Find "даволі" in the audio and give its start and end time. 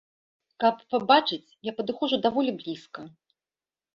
2.25-2.51